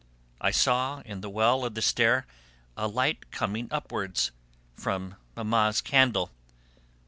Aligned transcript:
I 0.41 0.49
saw 0.49 1.01
in 1.05 1.21
the 1.21 1.29
well 1.29 1.63
of 1.63 1.75
the 1.75 1.81
stair 1.83 2.25
a 2.75 2.87
light 2.87 3.29
coming 3.29 3.67
upwards, 3.69 4.31
from 4.73 5.13
Mamma's 5.35 5.79
candle. 5.79 6.31